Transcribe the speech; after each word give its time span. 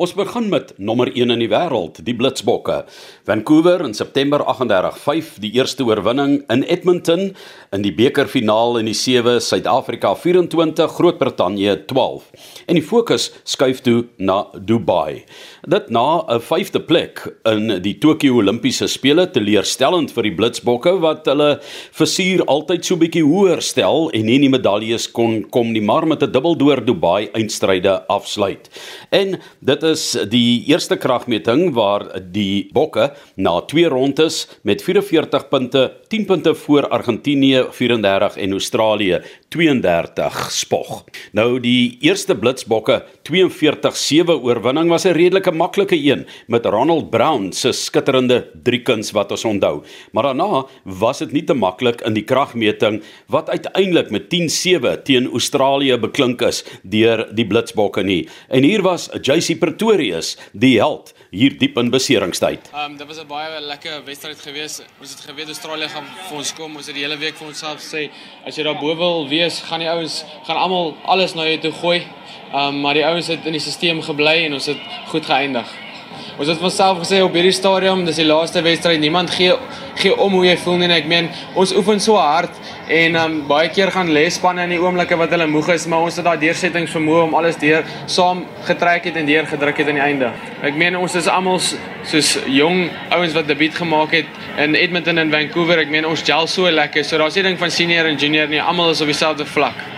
Ons 0.00 0.14
begin 0.16 0.46
met 0.48 0.70
nommer 0.80 1.10
1 1.12 1.34
in 1.34 1.42
die 1.42 1.50
wêreld, 1.52 1.98
die 2.00 2.14
Blitsbokke. 2.16 2.78
Vancouver 3.28 3.82
in 3.84 3.92
September 3.92 4.40
38-5, 4.40 5.34
die 5.44 5.50
eerste 5.58 5.84
oorwinning 5.84 6.38
in 6.48 6.62
Edmonton 6.64 7.34
in 7.76 7.84
die 7.84 7.92
bekerfinaal 7.92 8.78
in 8.80 8.88
die 8.88 8.96
7 8.96 9.36
Suid-Afrika 9.44 10.14
24, 10.16 10.94
Groot-Brittanje 10.96 11.74
12. 11.90 12.24
En 12.72 12.80
die 12.80 12.84
fokus 12.84 13.28
skuif 13.44 13.82
toe 13.84 14.06
na 14.16 14.46
Dubai. 14.56 15.26
Dit 15.68 15.90
na 15.90 16.24
'n 16.24 16.40
5de 16.40 16.80
plek 16.80 17.28
in 17.44 17.82
die 17.82 17.98
Tokio 17.98 18.40
Olimpiese 18.40 18.88
spele 18.88 19.26
teleurstellend 19.30 20.10
vir 20.10 20.22
die 20.22 20.34
Blitsbokke 20.34 21.00
wat 21.00 21.26
hulle 21.26 21.60
versuur 21.92 22.44
altyd 22.46 22.84
so 22.84 22.96
bietjie 22.96 23.24
hoër 23.24 23.60
stel 23.60 24.10
en 24.10 24.24
nie 24.24 24.38
die 24.38 24.48
medaljes 24.48 25.06
kon 25.12 25.44
kom 25.50 25.72
nie, 25.72 25.82
maar 25.82 26.06
met 26.06 26.22
'n 26.22 26.32
dubbeldoor 26.32 26.84
Dubai 26.84 27.28
eindstryde 27.34 28.06
afsluit. 28.08 28.70
En 29.10 29.38
dit 29.60 29.81
is 29.82 30.02
die 30.30 30.64
eerste 30.70 30.96
kragmeting 30.96 31.72
waar 31.76 32.04
die 32.32 32.68
Bokke 32.72 33.10
na 33.36 33.60
twee 33.68 33.88
rondes 33.90 34.46
met 34.62 34.82
44 34.82 35.48
punte, 35.48 35.82
10 36.08 36.26
punte 36.28 36.54
voor 36.54 36.88
Argentinië 36.88 37.64
34 37.70 38.36
en 38.36 38.52
Australië 38.52 39.20
32 39.52 40.38
spog. 40.52 41.04
Nou 41.32 41.60
die 41.60 41.98
eerste 42.00 42.36
Blitsbokke 42.36 43.02
42-7 43.28 44.38
oorwinning 44.42 44.88
was 44.88 45.04
'n 45.04 45.16
redelike 45.16 45.52
maklike 45.52 45.96
een 45.96 46.26
met 46.46 46.66
Ronald 46.66 47.10
Brown 47.10 47.52
se 47.52 47.72
skitterende 47.72 48.46
driekuns 48.62 49.10
wat 49.10 49.30
ons 49.30 49.44
onthou. 49.44 49.82
Maar 50.12 50.22
daarna 50.22 50.66
was 50.84 51.18
dit 51.18 51.32
nie 51.32 51.44
te 51.44 51.54
maklik 51.54 52.00
in 52.00 52.14
die 52.14 52.24
kragmeting 52.24 53.02
wat 53.26 53.48
uiteindelik 53.48 54.10
met 54.10 54.28
10-7 54.28 55.02
teen 55.02 55.30
Australië 55.30 55.98
beklink 55.98 56.42
is 56.42 56.64
deur 56.82 57.28
die 57.34 57.46
Blitsbokke 57.46 58.02
nie. 58.02 58.28
En 58.48 58.62
hier 58.62 58.82
was 58.82 59.10
JC 59.22 59.58
Pretorius, 59.72 60.36
die 60.52 60.76
held 60.76 61.14
hier 61.32 61.54
diep 61.56 61.78
in 61.80 61.88
beseringstyd. 61.92 62.68
Ehm 62.72 62.92
um, 62.92 62.96
dit 62.98 63.06
was 63.08 63.18
'n 63.20 63.26
baie 63.26 63.60
lekker 63.60 64.04
wedstryd 64.04 64.40
geweest. 64.40 64.84
Ons 65.00 65.10
het 65.10 65.20
geweet 65.20 65.46
Australië 65.46 65.88
gaan 65.88 66.04
vir 66.28 66.36
ons 66.36 66.54
kom. 66.54 66.76
Ons 66.76 66.86
het 66.86 66.94
die 66.94 67.04
hele 67.04 67.16
week 67.16 67.36
vir 67.36 67.46
onsself 67.46 67.80
sê 67.80 68.10
as 68.46 68.56
jy 68.56 68.64
daar 68.64 68.78
bo 68.78 68.96
wil 68.96 69.28
wees, 69.28 69.60
gaan 69.60 69.80
die 69.80 69.88
ouens 69.88 70.24
gaan 70.44 70.56
almal 70.56 70.96
alles 71.04 71.34
na 71.34 71.44
jou 71.44 71.58
toe 71.58 71.72
gooi. 71.72 71.98
Ehm 72.52 72.68
um, 72.68 72.80
maar 72.80 72.94
die 72.94 73.06
ouens 73.06 73.26
het 73.26 73.46
in 73.46 73.52
die 73.52 73.60
stelsel 73.60 74.02
gebly 74.02 74.44
en 74.44 74.52
ons 74.52 74.66
het 74.66 74.78
goed 75.06 75.24
geëindig. 75.24 75.68
Ons 76.38 76.48
het 76.48 76.58
vanself 76.58 76.98
gesê 76.98 77.22
op 77.22 77.32
hierdie 77.32 77.52
stadium, 77.52 78.04
dis 78.04 78.16
die 78.16 78.24
laaste 78.24 78.62
wedstryd. 78.62 79.00
Niemand 79.00 79.30
gee 79.30 79.56
gee 79.94 80.16
om 80.16 80.32
hoe 80.32 80.46
jy 80.46 80.56
voel 80.64 80.80
nie. 80.82 80.90
Ek 80.92 81.08
meen, 81.10 81.30
ons 81.54 81.74
oefen 81.76 82.00
so 82.00 82.16
hard 82.20 82.56
En 82.92 83.14
um 83.16 83.36
baie 83.48 83.70
keer 83.70 83.92
gaan 83.94 84.10
lesspanne 84.12 84.64
in 84.66 84.74
die 84.74 84.80
oomblikke 84.82 85.16
wat 85.16 85.30
hulle 85.32 85.46
moeg 85.48 85.70
is, 85.76 85.86
maar 85.88 86.02
ons 86.08 86.18
het 86.18 86.26
daai 86.26 86.40
deursettingsvermoë 86.42 87.22
om 87.28 87.36
alles 87.38 87.56
deur 87.60 87.86
saam 88.10 88.42
getrek 88.66 89.06
het 89.08 89.16
en 89.20 89.28
deur 89.28 89.46
gedruk 89.48 89.80
het 89.80 89.92
aan 89.92 90.00
die 90.00 90.04
einde. 90.04 90.32
Ek 90.66 90.76
meen 90.76 90.98
ons 90.98 91.14
is 91.16 91.30
almal 91.30 91.60
soos 91.62 92.34
jong 92.50 92.84
ouens 93.14 93.38
wat 93.38 93.48
debuut 93.48 93.78
gemaak 93.78 94.18
het 94.18 94.60
in 94.60 94.76
Edmonton 94.76 95.22
en 95.22 95.32
Vancouver. 95.32 95.80
Ek 95.86 95.94
meen 95.94 96.08
ons 96.08 96.26
gel 96.26 96.50
so 96.50 96.68
lekker. 96.68 97.06
So 97.06 97.22
daar's 97.22 97.38
nie 97.38 97.46
ding 97.48 97.58
van 97.58 97.72
senior 97.72 98.10
en 98.10 98.20
junior 98.20 98.50
nie. 98.50 98.60
Almal 98.60 98.92
is 98.92 99.00
op 99.00 99.08
dieselfde 99.14 99.48
vlak. 99.48 99.91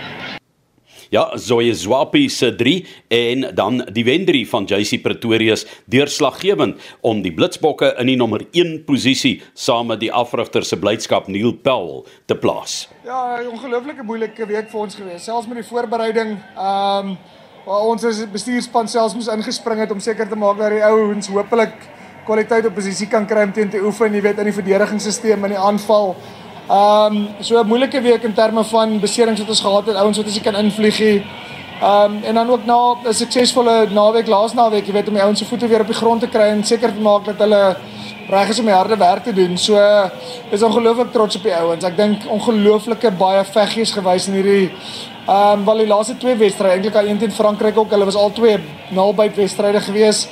Ja, 1.15 1.37
Zoe 1.37 1.73
Zwapi 1.73 2.29
se 2.29 2.55
3 2.55 2.85
en 3.07 3.55
dan 3.55 3.87
die 3.91 4.03
Wendry 4.03 4.41
van 4.45 4.65
JC 4.67 5.01
Pretorius 5.01 5.63
deurslaggewend 5.85 6.81
om 7.01 7.21
die 7.23 7.31
Blitsbokke 7.31 7.93
in 8.01 8.09
die 8.11 8.17
nommer 8.19 8.43
1 8.51 8.81
posisie 8.83 9.37
saam 9.53 9.93
met 9.93 10.01
die 10.03 10.11
afrigter 10.11 10.65
se 10.67 10.75
blydskap 10.75 11.29
Neil 11.31 11.53
Powell 11.55 12.03
te 12.27 12.35
plaas. 12.35 12.89
Ja, 13.05 13.39
'n 13.39 13.47
ongelooflike 13.47 14.03
moeilike 14.03 14.45
week 14.45 14.67
vir 14.69 14.79
ons 14.79 14.95
gewees, 14.95 15.23
selfs 15.23 15.47
met 15.47 15.63
die 15.63 15.69
voorbereiding. 15.69 16.35
Ehm 16.57 17.07
um, 17.07 17.17
ons 17.65 18.03
as 18.03 18.25
bestuurspan 18.31 18.87
selfs 18.87 19.15
moes 19.15 19.31
ingespring 19.31 19.79
het 19.79 19.91
om 19.91 19.99
seker 19.99 20.27
te 20.27 20.35
maak 20.35 20.57
dat 20.57 20.69
die 20.69 20.83
ouens 20.83 21.27
hopelik 21.27 21.73
kwaliteit 22.25 22.65
op 22.65 22.75
posisie 22.75 23.07
kan 23.07 23.25
kry 23.25 23.43
om 23.43 23.53
teen 23.53 23.69
te 23.69 23.79
oefen, 23.79 24.13
jy 24.13 24.21
weet 24.21 24.37
in 24.37 24.51
die 24.51 24.59
verdedigingsstelsel 24.59 25.43
en 25.43 25.49
die 25.49 25.57
aanval. 25.57 26.15
Ehm 26.67 27.15
um, 27.15 27.27
so 27.39 27.61
'n 27.61 27.67
moeilike 27.67 28.01
week 28.01 28.23
in 28.23 28.33
terme 28.33 28.63
van 28.63 28.99
beserings 28.99 29.39
wat 29.39 29.49
ons 29.49 29.61
gehad 29.61 29.85
het, 29.85 29.95
ouens 29.95 30.17
wat 30.17 30.25
as 30.25 30.35
jy 30.35 30.41
kan 30.41 30.55
invlieg 30.55 30.97
hier. 30.97 31.23
Ehm 31.81 32.13
um, 32.13 32.23
en 32.23 32.33
dan 32.33 32.49
ook 32.49 32.65
na 32.65 32.95
'n 33.03 33.13
suksesvolle 33.13 33.87
naweek 33.89 34.27
laas 34.27 34.53
naweek, 34.53 34.85
jy 34.85 34.93
weet 34.93 35.07
om 35.07 35.13
die 35.13 35.23
ouens 35.23 35.39
se 35.39 35.45
voete 35.45 35.67
weer 35.67 35.81
op 35.81 35.87
die 35.87 35.95
grond 35.95 36.21
te 36.21 36.27
kry 36.27 36.47
en 36.47 36.63
seker 36.63 36.93
te 36.93 37.01
maak 37.01 37.25
dat 37.25 37.37
hulle 37.37 37.75
reg 38.29 38.49
is 38.49 38.59
om 38.59 38.65
die 38.65 38.73
harde 38.73 38.97
werk 38.97 39.23
te 39.23 39.33
doen. 39.33 39.57
So 39.57 39.75
is 40.49 40.63
ongelooflik 40.63 41.11
trots 41.11 41.35
op 41.35 41.43
die 41.43 41.55
ouens. 41.55 41.83
Ek 41.83 41.97
dink 41.97 42.23
ongelooflike 42.29 43.11
baie 43.11 43.43
veggies 43.43 43.91
gewys 43.91 44.27
in 44.27 44.33
hierdie 44.33 44.71
ehm 45.27 45.59
um, 45.59 45.65
wel 45.65 45.77
die 45.77 45.87
laaste 45.87 46.17
twee 46.17 46.35
wedstryde, 46.35 46.73
eintlik 46.73 46.95
al 46.95 47.07
een 47.07 47.17
teen 47.17 47.31
Frankryk 47.31 47.77
ook. 47.77 47.89
Hulle 47.89 48.05
was 48.05 48.15
al 48.15 48.31
twee 48.31 48.59
nalbyt 48.89 49.35
wedstryde 49.35 49.81
gewees 49.81 50.27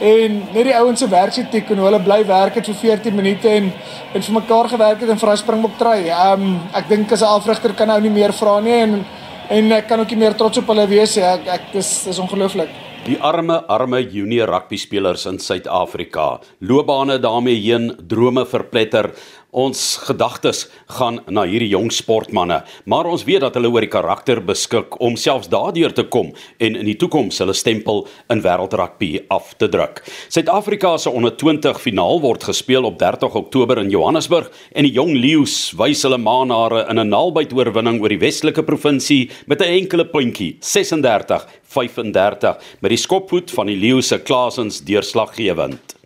en 0.00 0.42
net 0.52 0.64
die 0.64 0.76
ouens 0.76 0.98
se 0.98 1.08
werksetiek 1.08 1.70
en 1.70 1.76
hoe 1.76 1.86
hulle 1.86 2.00
bly 2.00 2.26
werk 2.26 2.54
het 2.54 2.66
vir 2.66 2.74
14 2.74 3.14
minute 3.14 3.48
en 3.48 3.72
en 4.14 4.22
vir 4.22 4.34
mekaar 4.34 4.68
gewerk 4.68 5.00
het 5.00 5.08
en 5.08 5.18
vir 5.18 5.30
hy 5.30 5.36
springbok 5.36 5.78
try. 5.78 5.98
Ehm 6.08 6.42
um, 6.42 6.60
ek 6.72 6.88
dink 6.88 7.12
as 7.12 7.22
'n 7.22 7.36
afrigter 7.38 7.74
kan 7.74 7.86
nou 7.86 8.00
nie 8.00 8.10
meer 8.10 8.32
vra 8.32 8.60
nie 8.60 8.80
en 8.82 9.04
en 9.50 9.72
ek 9.72 9.88
kan 9.88 10.00
ook 10.00 10.12
nie 10.12 10.20
meer 10.24 10.36
trots 10.38 10.60
op 10.60 10.70
hulle 10.72 10.86
wees 10.90 11.16
nie. 11.16 11.24
Ek 11.24 11.48
ek 11.58 11.72
dis 11.72 11.90
is 12.12 12.20
ongelooflik. 12.22 12.72
Die 13.08 13.16
arme 13.24 13.60
arme 13.72 14.02
junior 14.02 14.50
rugby 14.50 14.76
spelers 14.76 15.22
in 15.30 15.38
Suid-Afrika. 15.40 16.40
Loopbane 16.60 17.16
daarmee 17.22 17.56
heen, 17.56 17.92
drome 18.10 18.44
verpletter. 18.44 19.12
Ons 19.48 19.96
gedagtes 20.04 20.66
gaan 20.92 21.22
na 21.32 21.46
hierdie 21.48 21.70
jong 21.72 21.88
sportmense, 21.88 22.58
maar 22.84 23.06
ons 23.08 23.22
weet 23.24 23.40
dat 23.40 23.54
hulle 23.56 23.70
oor 23.72 23.80
die 23.80 23.88
karakter 23.88 24.42
beskik 24.44 25.00
om 25.00 25.16
selfs 25.16 25.48
daardeur 25.48 25.94
te 25.96 26.04
kom 26.04 26.34
en 26.60 26.76
in 26.76 26.84
die 26.84 26.98
toekoms 27.00 27.40
hulle 27.40 27.56
stempel 27.56 28.04
in 28.28 28.44
wêreldrugby 28.44 29.24
af 29.32 29.54
te 29.56 29.64
druk. 29.72 30.04
Suid-Afrika 30.28 30.98
se 31.00 31.08
onder 31.08 31.32
20 31.32 31.80
finaal 31.80 32.20
word 32.20 32.44
gespeel 32.44 32.84
op 32.84 33.00
30 33.00 33.40
Oktober 33.40 33.80
in 33.80 33.88
Johannesburg 33.88 34.52
en 34.76 34.84
die 34.84 34.92
jong 34.92 35.16
leeu's 35.16 35.72
wys 35.80 36.04
hulle 36.04 36.20
maanare 36.20 36.84
in 36.90 37.00
'n 37.00 37.08
naalbyt 37.08 37.56
oorwinning 37.56 38.02
oor 38.02 38.12
die 38.12 38.20
Westelike 38.20 38.62
provinsie 38.62 39.30
met 39.46 39.62
'n 39.62 39.72
enkele 39.80 40.04
puntjie, 40.04 40.58
36-35 40.60 42.60
met 42.80 42.90
die 42.90 43.00
skopvoet 43.00 43.50
van 43.50 43.66
die 43.66 43.80
leeu 43.80 44.02
se 44.02 44.18
Klaasens 44.18 44.84
deurslaggewend. 44.84 45.97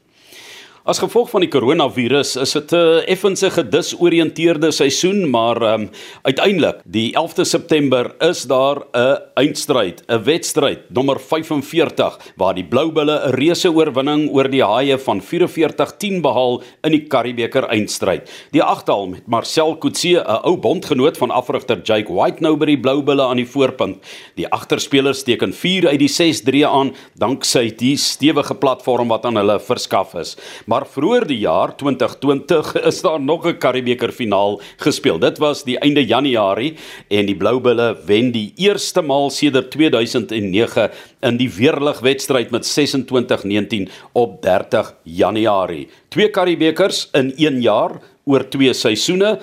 As 0.82 0.98
gevolg 0.98 1.28
van 1.30 1.44
die 1.44 1.50
koronavirus 1.50 2.32
is 2.42 2.52
dit 2.56 2.72
'n 2.74 2.74
uh, 2.74 3.06
effense 3.06 3.46
gedisoriënteerde 3.54 4.72
seisoen, 4.74 5.30
maar 5.30 5.62
um, 5.62 5.90
uiteindelik, 6.26 6.80
die 6.84 7.14
11de 7.14 7.44
September 7.44 8.10
is 8.18 8.42
daar 8.50 8.82
'n 8.90 9.18
eindstryd, 9.38 10.02
'n 10.08 10.24
wedstryd 10.24 10.90
nommer 10.90 11.20
45 11.20 12.18
waar 12.36 12.54
die 12.54 12.64
Bloubulle 12.64 13.14
'n 13.14 13.30
reuse 13.30 13.70
oorwinning 13.70 14.28
oor 14.34 14.50
die 14.50 14.64
Haie 14.64 14.98
van 14.98 15.20
44-10 15.20 16.20
behaal 16.20 16.62
in 16.82 16.90
die 16.90 17.06
Karibeker 17.06 17.68
eindstryd. 17.70 18.28
Die 18.50 18.62
agtal 18.62 19.06
met 19.06 19.28
Marcel 19.28 19.78
Coetzee, 19.78 20.18
'n 20.18 20.42
ou 20.42 20.56
bondgenoot 20.56 21.16
van 21.16 21.30
afrigter 21.30 21.78
Jake 21.84 22.12
White 22.12 22.42
nou 22.42 22.56
by 22.56 22.66
die 22.66 22.80
Bloubulle 22.80 23.22
aan 23.22 23.36
die 23.36 23.46
voorpunt. 23.46 24.02
Die 24.34 24.48
agterspelers 24.48 25.22
teken 25.22 25.52
4 25.52 25.88
uit 25.88 25.98
die 25.98 26.08
6-3 26.08 26.66
aan 26.66 26.92
danksy 27.14 27.70
die 27.76 27.96
stewige 27.96 28.54
platform 28.54 29.08
wat 29.08 29.24
aan 29.24 29.36
hulle 29.36 29.60
verskaf 29.60 30.14
is. 30.14 30.36
Maar 30.72 30.86
vroeër 30.88 31.26
die 31.28 31.42
jaar 31.42 31.74
2020 31.76 32.70
is 32.88 33.02
daar 33.04 33.20
nog 33.20 33.44
'n 33.44 33.58
Karibeker 33.58 34.12
finaal 34.12 34.60
gespeel. 34.76 35.18
Dit 35.18 35.38
was 35.38 35.64
die 35.64 35.78
einde 35.78 36.04
Januarie 36.04 36.74
en 37.08 37.26
die 37.26 37.36
Bloubulle 37.36 37.96
wen 38.06 38.32
die 38.32 38.52
eerste 38.56 39.02
maal 39.02 39.30
sedert 39.30 39.70
2009 39.70 40.90
in 41.20 41.36
die 41.36 41.50
weerlig 41.54 42.00
wedstryd 42.00 42.50
met 42.50 42.64
26-19 42.64 43.88
op 44.12 44.42
30 44.42 44.94
Januarie. 45.02 45.88
Twee 46.12 46.28
Karibekers 46.28 47.06
in 47.16 47.30
1 47.36 47.62
jaar 47.64 47.94
oor 48.28 48.44
twee 48.52 48.74
seisoene 48.76 49.38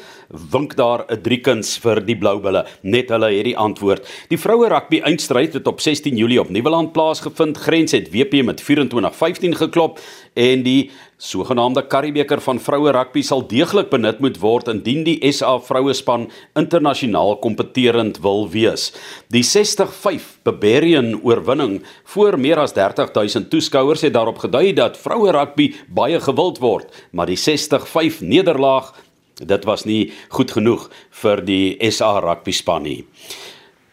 wink 0.53 0.75
daar 0.77 1.03
'n 1.09 1.21
driekuns 1.21 1.77
vir 1.81 1.99
die 2.05 2.15
Bloubulle. 2.15 2.65
Net 2.83 3.09
hulle 3.09 3.33
het 3.33 3.43
die 3.43 3.57
antwoord. 3.57 4.05
Die 4.29 4.37
vroue 4.37 4.69
rugby 4.69 5.01
eindstryd 5.01 5.53
het 5.53 5.67
op 5.67 5.81
16 5.81 6.15
Julie 6.15 6.39
op 6.39 6.49
Nieuweland 6.49 6.93
plaasgevind. 6.93 7.57
Grens 7.57 7.91
het 7.91 8.11
WP 8.11 8.43
met 8.43 8.61
24-15 8.61 9.55
geklop 9.55 9.99
en 10.35 10.63
die 10.63 10.91
sogenaamde 11.17 11.87
Karibeker 11.87 12.39
van 12.41 12.59
vroue 12.59 12.91
rugby 12.91 13.21
sal 13.21 13.41
deeglik 13.47 13.89
benut 13.89 14.19
moet 14.19 14.37
word 14.39 14.67
indien 14.67 15.03
die 15.03 15.31
SA 15.31 15.57
vroue 15.59 15.93
span 15.93 16.29
internasionaal 16.55 17.37
kompeterend 17.43 18.21
wil 18.21 18.47
wees. 18.49 18.93
Die 19.27 19.43
60-5 19.43 20.39
Barbarian 20.43 21.19
oorwinning 21.23 21.81
voor 22.03 22.39
meer 22.39 22.59
as 22.59 22.73
30000 22.73 23.49
toeskouers 23.49 24.01
het 24.01 24.13
daarop 24.13 24.37
gedui 24.37 24.73
dat 24.73 24.97
vroue 24.97 25.31
rugby 25.31 25.73
baie 25.87 26.19
gewild 26.19 26.58
word, 26.59 27.05
maar 27.11 27.25
die 27.25 27.39
60-5 27.39 28.21
nederlaag 28.21 28.93
Dit 29.39 29.63
was 29.63 29.85
nie 29.87 30.11
goed 30.35 30.51
genoeg 30.51 30.89
vir 31.21 31.43
die 31.47 31.91
SA 31.91 32.17
rugby 32.23 32.51
span 32.51 32.83
nie. 32.83 33.05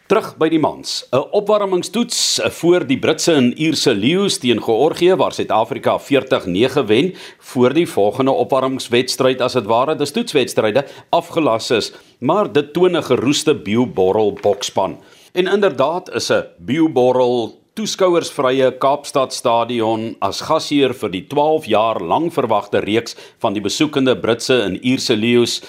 Terug 0.07 0.37
by 0.39 0.47
die 0.47 0.59
mans. 0.59 1.03
'n 1.11 1.23
Opwarmingstoets 1.35 2.39
voor 2.59 2.85
die 2.87 2.99
Britse 2.99 3.33
en 3.33 3.51
Ierse 3.59 3.93
leeu's 3.93 4.37
teen 4.39 4.61
Georgië 4.63 5.15
waar 5.15 5.33
Suid-Afrika 5.33 5.99
40-9 5.99 6.85
wen 6.87 7.13
voor 7.39 7.73
die 7.73 7.87
volgende 7.87 8.31
opwarmingswedstryd 8.31 9.41
as 9.41 9.53
dit 9.53 9.65
ware 9.65 9.95
die 9.95 10.11
toetswedstryde 10.11 10.85
afgelas 11.09 11.71
is, 11.71 11.91
maar 12.19 12.51
dit 12.51 12.73
toon 12.73 12.95
'n 12.95 13.03
geroeste 13.03 13.55
bioborrel 13.55 14.33
bokspan. 14.41 14.97
En 15.33 15.47
inderdaad 15.47 16.15
is 16.15 16.31
'n 16.31 16.45
bioborrel 16.57 17.59
toeskouersvrye 17.77 18.71
Kaapstad 18.81 19.35
Stadion 19.35 20.15
as 20.25 20.39
gasheer 20.47 20.95
vir 20.97 21.11
die 21.13 21.21
12 21.29 21.67
jaar 21.69 21.99
lank 22.01 22.33
verwagte 22.33 22.81
reeks 22.81 23.13
van 23.43 23.53
die 23.53 23.61
besoekende 23.61 24.15
Britse 24.17 24.63
en 24.63 24.79
Ierse 24.81 25.13
leeu's 25.13 25.59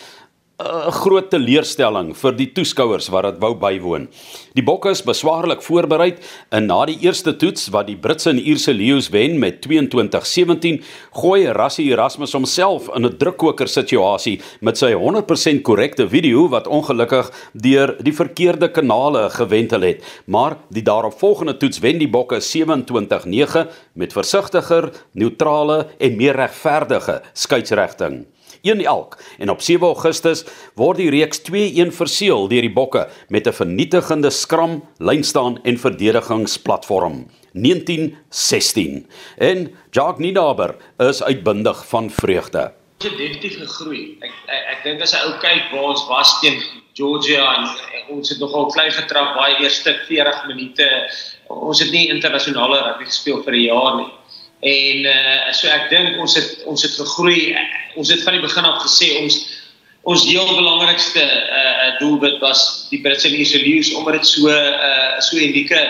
'n 0.59 0.91
groot 0.91 1.29
teleurstelling 1.31 2.09
vir 2.19 2.33
die 2.35 2.49
toeskouers 2.51 3.07
wat 3.15 3.29
dit 3.29 3.37
wou 3.39 3.53
bywoon. 3.55 4.09
Die 4.59 4.65
Bokke 4.67 4.91
is 4.91 5.05
beswaarlik 5.07 5.61
voorberei 5.63 6.17
en 6.51 6.65
na 6.67 6.81
die 6.89 6.97
eerste 7.05 7.37
toets 7.39 7.69
wat 7.71 7.87
die 7.87 7.95
Britse 7.97 8.33
en 8.33 8.41
Ierse 8.43 8.73
leeu's 8.75 9.07
wen 9.15 9.39
met 9.39 9.61
22-17, 9.63 10.81
gooi 11.15 11.47
Rassie 11.55 11.87
Erasmus 11.93 12.35
homself 12.35 12.89
in 12.97 13.07
'n 13.07 13.17
drukkoker 13.19 13.69
situasie 13.69 14.41
met 14.61 14.77
sy 14.79 14.91
100% 14.95 15.63
korrekte 15.63 16.09
video 16.09 16.49
wat 16.49 16.67
ongelukkig 16.67 17.31
deur 17.55 17.95
die 18.03 18.13
verkeerde 18.13 18.69
kanale 18.69 19.31
gewentel 19.31 19.83
het. 19.83 20.03
Maar 20.27 20.57
die 20.71 20.83
daaropvolgende 20.83 21.57
toets 21.57 21.79
wen 21.79 21.99
die 21.99 22.11
Bokke 22.11 22.41
27-9 22.41 23.69
met 23.95 24.13
versigtiger, 24.13 24.91
neutrale 25.13 25.87
en 25.99 26.17
meer 26.17 26.35
regverdige 26.35 27.23
skeieregting. 27.33 28.27
1 28.63 28.85
elk 28.85 29.19
en 29.39 29.51
op 29.51 29.61
7 29.61 29.87
Augustus 29.87 30.45
word 30.75 30.99
die 30.99 31.11
reeks 31.11 31.43
2-1 31.51 31.95
verseël 31.95 32.49
deur 32.49 32.67
die 32.67 32.73
Bokke 32.73 33.09
met 33.29 33.47
'n 33.47 33.53
vernietigende 33.53 34.31
skram, 34.31 34.83
lynstaan 34.99 35.59
en 35.63 35.79
verdedigingsplatform 35.79 37.27
1916 37.53 39.07
en 39.39 39.71
Jacques 39.91 40.19
Nienaber 40.19 40.77
is 40.99 41.23
uitbundig 41.23 41.87
van 41.87 42.11
vreugde 42.11 42.73
het 42.99 43.17
definitief 43.17 43.59
gegroei. 43.59 44.17
Ek 44.21 44.33
ek, 44.47 44.63
ek 44.73 44.83
dink 44.83 45.03
as 45.03 45.15
'n 45.15 45.23
ou 45.27 45.39
kyk 45.39 45.71
waar 45.73 45.91
ons 45.95 46.07
was 46.09 46.41
teen 46.41 46.59
Georgia 46.99 47.45
en, 47.57 47.65
en 47.95 48.17
ons 48.17 48.29
het 48.29 48.39
nogal 48.39 48.67
klein 48.75 48.91
getrap 48.93 49.37
baie 49.37 49.55
eerste 49.63 49.95
40 50.09 50.47
minute. 50.47 50.87
Ons 51.47 51.81
het 51.81 51.91
nie 51.91 52.09
internasionale 52.09 52.83
rugby 52.83 53.05
gespeel 53.05 53.43
vir 53.43 53.55
'n 53.55 53.67
jaar 53.71 53.97
nie. 53.97 54.11
En 54.61 55.05
uh 55.07 55.53
so 55.55 55.71
ek 55.71 55.87
dink 55.91 56.19
ons 56.19 56.35
het 56.35 56.65
ons 56.67 56.83
het 56.83 56.97
gegroei. 56.99 57.55
Ons 57.95 58.11
het 58.11 58.25
van 58.27 58.35
die 58.35 58.43
begin 58.43 58.67
af 58.67 58.83
gesê 58.83 59.15
ons 59.23 59.39
ons 60.09 60.25
heel 60.27 60.51
belangrikste 60.57 61.23
uh 61.23 61.99
doelwit 62.01 62.41
was 62.43 62.89
die 62.91 63.01
Britse 63.05 63.31
Lions 63.31 63.93
omdat 63.95 64.19
dit 64.19 64.27
so 64.27 64.51
uh 64.51 65.21
so 65.23 65.37
unieke 65.39 65.83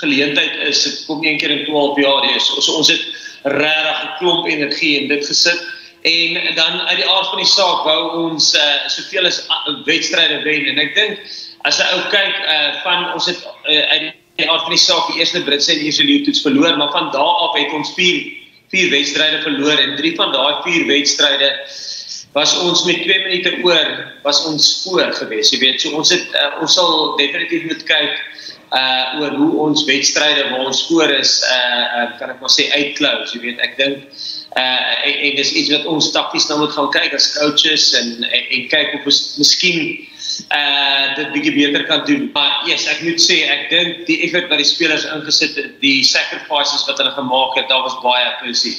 geleentheid 0.00 0.62
is. 0.68 0.82
Dit 0.82 1.02
kom 1.06 1.24
een 1.24 1.38
keer 1.38 1.50
in 1.50 1.64
12 1.64 1.98
jaar 2.00 2.30
hier. 2.30 2.40
So, 2.40 2.60
so 2.60 2.78
ons 2.78 2.88
het 2.88 3.02
regtig 3.42 3.98
'n 4.04 4.16
klomp 4.18 4.46
energie 4.46 5.00
in 5.00 5.08
dit 5.08 5.26
gesit 5.26 5.60
en 6.02 6.54
dan 6.54 6.80
uit 6.80 6.96
die 6.96 7.08
aard 7.08 7.28
van 7.28 7.42
die 7.42 7.46
saak 7.50 7.84
wou 7.84 8.30
ons 8.30 8.54
uh 8.54 8.88
soveel 8.88 9.26
as 9.26 9.42
wedstryde 9.84 10.42
wen 10.42 10.66
en 10.70 10.78
ek 10.78 10.94
dink 10.94 11.18
as 11.68 11.78
'n 11.78 11.88
ou 11.92 12.00
kyk 12.14 12.34
uh 12.46 12.80
van 12.82 13.12
ons 13.12 13.26
het 13.26 13.42
uh, 13.66 13.84
uit 13.90 14.00
die 14.00 14.14
aard 14.48 14.66
van 14.68 14.76
die 14.76 14.82
saak 14.82 15.10
die 15.12 15.20
eerste 15.20 15.42
Britse 15.44 15.72
en 15.74 15.84
Ierse 15.84 16.04
leeu 16.04 16.24
toets 16.24 16.42
verloor, 16.44 16.76
maar 16.76 16.92
van 16.94 17.10
daardie 17.12 17.46
af 17.46 17.58
het 17.58 17.72
ons 17.76 17.92
4 17.96 18.40
4 18.70 18.90
wedstryde 18.90 19.42
verloor 19.42 19.78
en 19.78 19.96
3 19.96 20.14
van 20.14 20.32
daai 20.32 20.62
4 20.62 20.86
wedstryde 20.86 21.48
was 22.32 22.52
ons 22.62 22.84
met 22.86 23.02
2 23.02 23.22
minute 23.26 23.56
oor 23.66 23.88
was 24.22 24.44
ons 24.46 24.66
voor 24.84 25.12
gewees. 25.12 25.50
Jy 25.50 25.58
weet, 25.58 25.80
so 25.82 25.96
ons 25.98 26.12
het 26.14 26.36
uh, 26.38 26.60
ons 26.62 26.74
sal 26.78 27.16
definitief 27.18 27.66
moet 27.66 27.82
kyk 27.88 28.18
uh 28.70 29.18
oor 29.18 29.34
hoe 29.34 29.54
ons 29.64 29.82
wedstryde 29.88 30.44
waar 30.52 30.68
ons 30.70 30.84
voor 30.86 31.10
is 31.10 31.32
uh, 31.42 31.56
uh 31.98 32.04
kan 32.20 32.30
ek 32.30 32.38
maar 32.38 32.52
sê 32.54 32.68
uitklous. 32.70 33.34
Jy 33.34 33.40
weet, 33.42 33.64
ek 33.66 33.74
dink 33.80 34.04
uh 34.54 35.08
en, 35.08 35.16
en 35.26 35.40
dis 35.40 35.50
iets 35.58 35.72
wat 35.74 35.88
ons 35.90 36.12
takties 36.14 36.46
nou 36.52 36.60
moet 36.62 36.76
gaan 36.76 36.92
kyk 36.94 37.16
as 37.18 37.32
coaches 37.34 37.90
en 37.98 38.12
en, 38.22 38.44
en 38.46 38.70
kyk 38.70 38.94
of 39.00 39.10
ons 39.10 39.20
miskien 39.42 39.82
uh 40.50 41.14
dit 41.14 41.32
bietjie 41.34 41.52
beter 41.54 41.84
kan 41.86 42.04
doen. 42.06 42.30
Maar 42.34 42.62
yes, 42.66 42.86
ek 42.90 43.02
moet 43.06 43.22
sê 43.22 43.42
ek 43.50 43.68
dink 43.70 44.06
die 44.08 44.20
effort 44.26 44.50
wat 44.50 44.58
die 44.62 44.66
spelers 44.66 45.06
ingesit 45.06 45.58
het, 45.58 45.76
die 45.82 46.00
sacrifices 46.06 46.86
wat 46.88 46.98
hulle 46.98 47.12
gemaak 47.14 47.58
het, 47.58 47.68
daar 47.70 47.84
was 47.86 47.98
baie 48.02 48.32
pussy. 48.40 48.74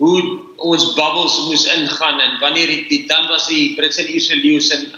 Hoe 0.00 0.22
ons 0.64 0.86
bubbles 0.96 1.36
moes 1.46 1.66
ingaan 1.74 2.18
en 2.20 2.38
wanneer 2.40 2.66
die, 2.66 2.80
die 2.88 3.02
dan 3.10 3.28
was 3.30 3.44
die 3.50 3.74
Britse 3.76 4.02
en 4.02 4.08
Ierse 4.10 4.38
leeu's 4.40 4.72
in 4.74 4.88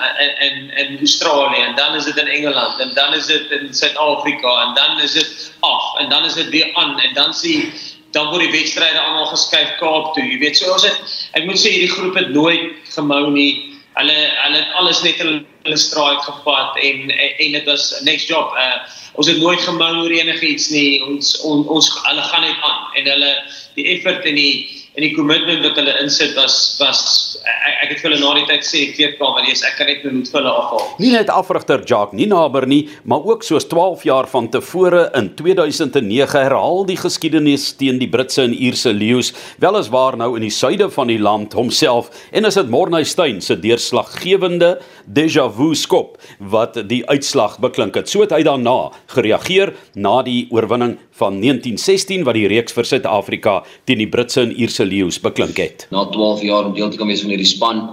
in 0.46 0.70
in 0.84 0.94
Australië 1.02 1.66
en 1.66 1.74
dan 1.76 1.98
is 1.98 2.06
dit 2.08 2.22
in 2.22 2.30
Engeland 2.38 2.80
en 2.80 2.94
dan 2.94 3.18
is 3.18 3.26
dit 3.26 3.50
in 3.58 3.74
Suid-Afrika 3.74 4.54
en 4.68 4.72
dan 4.78 5.02
is 5.02 5.18
dit 5.18 5.50
af 5.60 5.98
en 6.00 6.08
dan 6.08 6.24
is 6.24 6.38
dit 6.38 6.48
weer 6.54 6.70
aan 6.74 6.94
en 7.00 7.14
dan 7.14 7.34
sien 7.34 7.72
dan 8.14 8.30
word 8.30 8.46
die 8.46 8.54
wedstryde 8.54 9.00
almal 9.00 9.26
geskuif 9.26 9.74
Kaap 9.82 10.14
toe. 10.14 10.22
Jy 10.22 10.38
weet, 10.38 10.56
so 10.56 10.70
ons 10.72 10.86
het 10.86 11.14
ek 11.34 11.50
moet 11.50 11.58
sê 11.58 11.74
hierdie 11.74 11.90
groep 11.90 12.14
het 12.14 12.30
nooit 12.30 12.92
gemou 12.94 13.26
nie 13.34 13.73
hulle 13.94 14.16
hulle 14.42 14.60
het 14.60 14.78
alles 14.80 15.02
net 15.02 15.20
in 15.22 15.44
hulle 15.64 15.80
straat 15.80 16.22
gevat 16.26 16.78
en 16.82 17.10
en 17.14 17.58
dit 17.58 17.64
was 17.70 18.00
next 18.02 18.28
job. 18.28 18.54
Uh 18.58 18.78
ons 19.14 19.28
het 19.30 19.38
nooit 19.38 19.60
gemou 19.62 19.92
oor 20.02 20.10
enigiets 20.10 20.68
nie. 20.74 21.02
Ons 21.06 21.36
on, 21.46 21.62
ons 21.70 21.90
hulle 22.02 22.22
gaan 22.30 22.42
net 22.42 22.64
aan 22.66 22.96
en 22.98 23.10
hulle 23.12 23.30
die 23.78 23.86
effort 23.94 24.26
en 24.26 24.34
die 24.34 24.83
en 24.94 25.02
die 25.02 25.14
kommitment 25.16 25.64
wat 25.64 25.78
hulle 25.80 25.92
insit 26.04 26.36
was 26.38 26.56
was 26.78 27.00
ek, 27.42 27.78
ek 27.82 27.92
het 27.92 28.02
vir 28.02 28.12
hulle 28.12 28.20
na 28.22 28.34
die 28.38 28.44
tyd 28.46 28.66
sê 28.66 28.82
ek 28.88 28.98
weet 29.00 29.16
kom 29.18 29.34
maar 29.34 29.48
ek 29.50 29.74
kan 29.78 29.88
net 29.90 30.04
moet 30.06 30.30
vir 30.30 30.38
hulle 30.38 30.52
afhaal. 30.54 30.84
Nie 31.02 31.10
net 31.16 31.32
afrigter 31.34 31.82
Jacques 31.82 32.14
nie 32.14 32.28
naber 32.30 32.66
nie, 32.70 32.84
maar 33.02 33.26
ook 33.26 33.42
soos 33.46 33.66
12 33.70 34.04
jaar 34.06 34.28
van 34.30 34.46
tevore 34.54 35.08
in 35.18 35.32
2009 35.34 36.44
herhaal 36.46 36.86
die 36.86 36.98
geskiedenis 37.00 37.72
teen 37.80 37.98
die 37.98 38.10
Britse 38.10 38.44
en 38.44 38.54
Ierse 38.54 38.92
leeu's 38.94 39.32
weliswaar 39.62 40.18
nou 40.20 40.34
in 40.38 40.46
die 40.46 40.54
suide 40.54 40.88
van 40.94 41.10
die 41.10 41.18
land 41.18 41.56
homself 41.58 42.12
en 42.30 42.46
is 42.46 42.60
dit 42.60 42.70
Morney 42.70 43.02
Steyn 43.08 43.42
se 43.42 43.58
deurslaggewende 43.58 44.76
déjà 45.10 45.48
vu 45.50 45.72
skop 45.74 46.20
wat 46.38 46.78
die 46.86 47.02
uitslag 47.10 47.58
beklink 47.62 47.98
het. 47.98 48.08
So 48.08 48.22
het 48.22 48.34
hy 48.34 48.44
daarna 48.46 48.92
gereageer 49.10 49.74
na 49.98 50.20
die 50.22 50.44
oorwinning 50.54 51.00
van 51.14 51.38
1916 51.40 52.24
wat 52.26 52.34
die 52.34 52.48
reeks 52.50 52.74
vir 52.74 52.88
Suid-Afrika 52.88 53.60
teen 53.86 54.00
die 54.02 54.10
Britse 54.10 54.42
en 54.42 54.54
Ierse 54.54 54.86
leeu's 54.86 55.20
beklink 55.22 55.60
het. 55.62 55.86
Na 55.94 56.06
12 56.10 56.42
jaar 56.42 56.66
om 56.66 56.74
deel 56.74 56.90
te 56.90 56.98
kan 56.98 57.10
wees 57.10 57.22
van 57.22 57.30
hierdie 57.30 57.46
span 57.46 57.84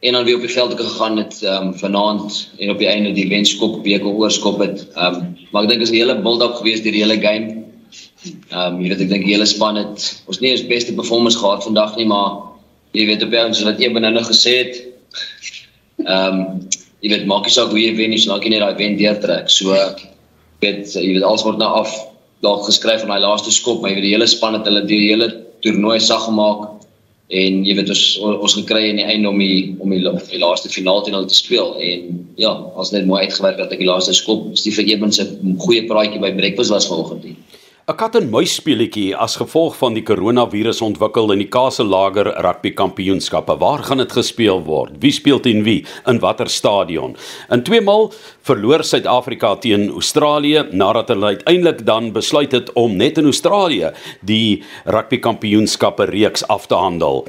en 0.00 0.12
dan 0.12 0.24
weer 0.24 0.38
op 0.38 0.46
die 0.46 0.52
veld 0.54 0.70
te 0.70 0.82
gegaan 0.82 1.16
het 1.18 1.42
ehm 1.42 1.68
um, 1.68 1.74
vanaand 1.78 2.50
en 2.58 2.70
op 2.70 2.78
die 2.78 2.88
einde 2.88 3.12
die 3.12 3.28
wenskop 3.28 3.82
beker 3.82 4.06
oorskop 4.06 4.60
het. 4.64 4.86
Ehm 4.94 5.14
um, 5.14 5.36
maar 5.52 5.66
ek 5.66 5.74
dink 5.74 5.82
is 5.82 5.90
'n 5.90 6.00
hele 6.00 6.20
build-up 6.22 6.54
gewees 6.54 6.82
deur 6.82 6.92
die 6.92 7.04
hele 7.04 7.20
game. 7.20 7.64
Ehm 8.48 8.74
um, 8.74 8.80
jy 8.82 8.88
weet 8.88 9.00
ek 9.00 9.08
dink 9.08 9.24
die 9.24 9.34
hele 9.34 9.46
span 9.46 9.76
het 9.76 10.22
ons 10.26 10.40
nie 10.40 10.52
ons 10.52 10.66
beste 10.66 10.94
performance 10.94 11.38
gehad 11.38 11.64
vandag 11.64 11.96
nie, 11.96 12.06
maar 12.06 12.38
jy 12.92 13.06
weet 13.06 13.22
op 13.22 13.34
ons 13.34 13.62
wat 13.62 13.80
een 13.80 13.92
binne 13.92 14.24
gesê 14.24 14.54
het. 14.64 14.84
Ehm 16.06 16.38
um, 16.38 16.68
jy 17.00 17.10
weet 17.10 17.26
maak 17.26 17.44
nie 17.44 17.52
saak 17.52 17.70
hoe 17.70 17.80
jy 17.80 17.96
wen 17.96 18.10
nie, 18.10 18.18
solank 18.18 18.44
jy 18.44 18.50
net 18.50 18.60
daai 18.60 18.78
wen 18.78 18.96
deurtrek. 18.96 19.50
So 19.50 19.74
weet 20.60 20.94
jy 20.94 21.12
weet 21.12 21.22
alles 21.22 21.44
word 21.44 21.58
nou 21.58 21.74
af 21.84 21.92
daar 22.44 22.64
geskryf 22.66 23.04
van 23.04 23.12
daai 23.14 23.24
laaste 23.24 23.52
skop, 23.54 23.80
maar 23.80 23.90
jy 23.90 23.98
weet 23.98 24.08
die 24.08 24.14
hele 24.16 24.28
span 24.30 24.56
het 24.58 24.66
hulle 24.68 24.84
die 24.86 25.04
hele 25.08 25.30
toernooi 25.64 25.98
sag 26.00 26.24
gemaak 26.28 26.68
en 27.28 27.58
jy 27.66 27.74
weet 27.76 27.90
ons 27.92 28.02
ons 28.24 28.54
gekry 28.56 28.86
in 28.88 29.00
die 29.02 29.04
einde 29.04 29.28
om 29.28 29.40
die 29.42 29.74
om 29.84 29.92
die, 29.92 30.00
die 30.30 30.40
laaste 30.40 30.70
finaal 30.72 31.02
teen 31.04 31.16
hulle 31.18 31.28
te 31.28 31.36
speel 31.36 31.74
en 31.76 32.22
ja, 32.40 32.54
ons 32.78 32.92
net 32.94 33.08
mooi 33.08 33.26
uitgewerk 33.26 33.58
dat 33.60 33.74
ek 33.74 33.82
die 33.82 33.90
laaste 33.90 34.14
skop 34.16 34.46
Steve 34.56 34.86
Evans 34.86 35.18
se 35.20 35.26
goeie 35.64 35.84
praatjie 35.90 36.22
by 36.22 36.32
breakfast 36.38 36.72
was 36.72 36.88
vanoggend. 36.88 37.34
'n 37.88 37.96
Kat 37.96 38.18
en 38.18 38.26
muis 38.28 38.52
speletjie 38.58 39.14
as 39.16 39.38
gevolg 39.40 39.72
van 39.80 39.94
die 39.96 40.02
koronavirus 40.04 40.82
ontwikkel 40.84 41.30
in 41.32 41.40
die 41.40 41.48
Kaselager 41.48 42.28
Rugby 42.44 42.74
Kampioenskappe. 42.76 43.54
Waar 43.62 43.80
gaan 43.86 44.02
dit 44.02 44.12
gespeel 44.12 44.60
word? 44.66 44.98
Wie 45.00 45.12
speel 45.12 45.40
teen 45.40 45.62
wie? 45.64 45.86
In 46.04 46.20
watter 46.20 46.50
stadion? 46.52 47.16
In 47.48 47.62
twee 47.64 47.80
maal 47.80 48.10
verloor 48.44 48.84
Suid-Afrika 48.84 49.54
teen 49.56 49.88
Australië 49.88 50.66
nadat 50.68 51.08
hulle 51.08 51.32
uiteindelik 51.32 51.80
dan 51.86 52.12
besluit 52.12 52.52
het 52.52 52.68
om 52.76 52.92
net 52.96 53.16
in 53.16 53.24
Australië 53.24 53.94
die 54.20 54.62
Rugby 54.84 55.16
Kampioenskappe 55.24 56.10
reeks 56.12 56.44
af 56.44 56.68
te 56.68 56.76
handel. 56.76 57.24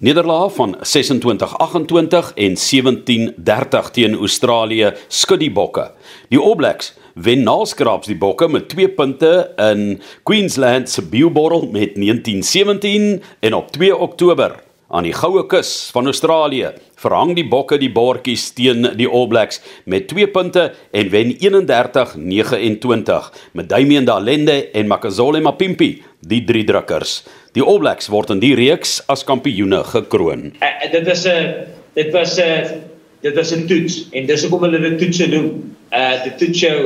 Nederlaag 0.00 0.54
van 0.56 0.76
26-28 0.80 2.32
en 2.34 2.56
17-30 2.56 3.92
teen 3.92 4.16
Australië 4.16 4.94
skud 5.08 5.44
die 5.44 5.52
bokke. 5.52 5.90
Die 6.32 6.40
All 6.40 6.56
Blacks 6.56 6.94
wen 7.14 7.44
naskraps 7.44 8.08
die 8.08 8.18
bokke 8.18 8.48
met 8.48 8.68
2 8.72 8.88
punte 8.96 9.32
in 9.60 10.00
Queensland 10.24 10.88
se 10.90 11.02
Beelbottle 11.02 11.68
met 11.72 11.94
1917 11.94 13.22
en 13.40 13.54
op 13.54 13.72
2 13.72 13.96
Oktober 13.96 14.60
aan 14.92 15.06
die 15.08 15.14
Goue 15.16 15.46
Kus 15.48 15.90
van 15.92 16.08
Australië 16.08 16.72
verhang 17.00 17.34
die 17.36 17.46
bokke 17.48 17.78
die 17.80 17.90
bordjies 17.92 18.50
teen 18.56 18.84
die 18.98 19.08
All 19.08 19.26
Blacks 19.28 19.60
met 19.84 20.08
2 20.12 20.28
punte 20.34 20.68
en 20.92 21.10
wen 21.12 21.34
31-29 21.40 23.30
met 23.56 23.68
Damian 23.68 24.08
Dalende 24.08 24.70
en 24.72 24.90
Makazole 24.90 25.40
Mapimpi 25.40 26.02
die 26.20 26.42
drie 26.46 26.64
drukkers. 26.68 27.22
Die 27.56 27.64
All 27.64 27.80
Blacks 27.82 28.08
word 28.12 28.30
in 28.36 28.40
die 28.44 28.54
reeks 28.58 29.00
as 29.12 29.24
kampioene 29.28 29.82
gekroon. 29.88 30.52
Uh, 30.60 30.92
dit 30.92 31.06
is 31.08 31.26
'n 31.26 31.66
dit 31.94 32.12
was 32.12 32.38
'n 32.38 32.84
dit 33.20 33.34
was 33.34 33.52
'n 33.52 33.66
toets 33.66 34.08
en 34.12 34.26
dis 34.26 34.42
hoekom 34.42 34.62
hulle 34.62 34.78
dit 34.78 34.98
toets 34.98 35.26
noem 35.26 35.76
uh 35.92 36.24
dit 36.24 36.38
toets 36.40 36.60
jou 36.60 36.76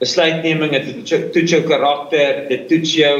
besluitneming, 0.00 0.72
dit 0.72 1.32
toets 1.32 1.52
jou 1.52 1.62
karakter, 1.68 2.46
dit 2.48 2.68
toets 2.68 2.94
jou 2.96 3.16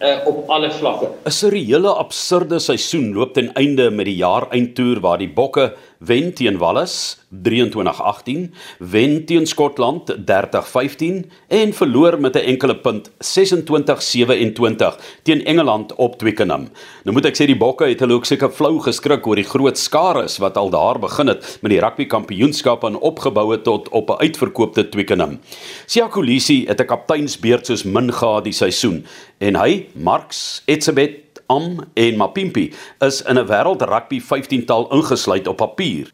uh, 0.00 0.26
op 0.26 0.48
alle 0.48 0.70
vlakke. 0.70 1.08
'n 1.24 1.30
Seriële 1.30 1.92
absurde 1.94 2.58
seisoen 2.58 3.12
loop 3.14 3.32
ten 3.34 3.52
einde 3.52 3.90
met 3.90 4.06
die 4.06 4.16
jaar 4.16 4.48
eindtoer 4.50 5.00
waar 5.00 5.18
die 5.18 5.32
Bokke 5.32 5.74
wen 5.98 6.32
teen 6.34 6.58
Wallis 6.58 7.18
23-18, 7.44 8.54
wen 8.78 9.24
teen 9.26 9.46
Skotland 9.46 10.14
30-15 10.16 11.26
en 11.48 11.72
verloor 11.72 12.20
met 12.20 12.36
'n 12.36 12.38
enkele 12.38 12.76
punt 12.76 13.10
26-27 13.18 14.98
teen 15.22 15.44
Engeland 15.44 15.94
op 15.94 16.18
Twickenham. 16.18 16.68
Nou 17.04 17.12
moet 17.12 17.24
ek 17.24 17.36
sê 17.36 17.46
die 17.46 17.56
Bokke 17.56 17.84
het 17.84 18.00
hulle 18.00 18.14
ook 18.14 18.24
seker 18.24 18.50
flou 18.50 18.80
geskrik 18.80 19.26
oor 19.26 19.36
die 19.36 19.44
groot 19.44 19.78
skares 19.78 20.38
wat 20.38 20.56
al 20.56 20.70
daar 20.70 20.98
begin 20.98 21.26
het 21.26 21.58
met 21.60 21.70
die 21.70 21.80
rugby 21.80 22.06
kampioenskap 22.06 22.84
en 22.84 22.96
opgebou 22.96 23.52
het 23.52 23.64
tot 23.64 23.88
op 23.88 24.10
'n 24.10 24.22
uitverkoopte 24.22 24.88
Twickenham. 24.88 25.38
Siya 25.86 26.08
Kolisi 26.08 26.64
het 26.66 26.80
'n 26.80 26.86
kapteinsbeurt 26.86 27.66
soos 27.66 27.82
min 27.84 28.12
gehad 28.12 28.44
die 28.44 28.52
seisoen 28.52 29.04
en 29.38 29.56
hy, 29.56 29.87
Marx 29.94 30.62
Etzebeth 30.66 31.40
Am 31.46 31.84
en 31.94 32.16
Mapimpi 32.16 32.72
is 33.00 33.22
in 33.22 33.38
'n 33.38 33.46
wêreld 33.46 33.82
rugby 33.82 34.20
15-tal 34.20 34.88
ingesluit 34.92 35.48
op 35.48 35.56
papier. 35.56 36.12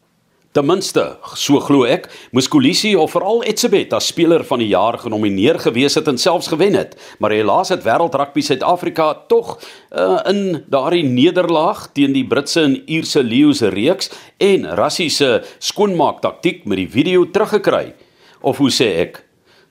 Ten 0.54 0.66
minste, 0.66 1.16
so 1.34 1.58
glo 1.58 1.82
ek, 1.82 2.04
moes 2.30 2.46
Kolisi 2.46 2.92
of 2.94 3.10
veral 3.10 3.42
Etzebeth 3.42 3.90
as 3.96 4.06
speler 4.06 4.44
van 4.46 4.60
die 4.62 4.68
jaar 4.70 4.94
genomineer 5.02 5.58
gewees 5.58 5.96
het 5.98 6.06
en 6.06 6.18
selfs 6.18 6.46
gewen 6.46 6.76
het. 6.78 6.94
Maar 7.18 7.34
helaas 7.34 7.72
het 7.74 7.82
wêreld 7.82 8.14
rugby 8.14 8.40
Suid-Afrika 8.40 9.08
tog 9.26 9.56
uh, 9.90 10.20
in 10.30 10.62
daardie 10.70 11.02
nederlaag 11.02 11.88
teen 11.92 12.14
die 12.14 12.22
Britse 12.22 12.62
en 12.62 12.76
Ierse 12.86 13.24
leeu's 13.26 13.64
reeks 13.74 14.12
en 14.38 14.70
rassiese 14.78 15.42
skoonmaak 15.58 16.22
taktik 16.22 16.62
met 16.70 16.84
die 16.84 16.88
video 16.88 17.26
teruggekry. 17.26 17.96
Of 18.38 18.62
hoe 18.62 18.70
sê 18.70 18.92
ek? 19.08 19.23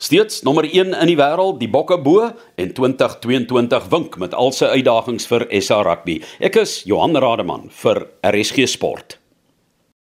Steeds 0.04 0.42
nommer 0.44 0.66
1 0.68 0.92
in 0.92 1.08
die 1.08 1.16
wêreld, 1.16 1.62
die 1.62 1.70
Bokke 1.72 1.96
bo 2.04 2.26
en 2.60 2.74
2022 2.76 3.88
wink 3.94 4.18
met 4.20 4.36
al 4.36 4.52
sy 4.52 4.68
uitdagings 4.74 5.30
vir 5.32 5.48
SA 5.64 5.80
Rugby. 5.88 6.18
Ek 6.44 6.60
is 6.60 6.82
Johan 6.90 7.16
Rademan 7.16 7.70
vir 7.72 8.10
RSG 8.28 8.68
Sport. 8.68 9.23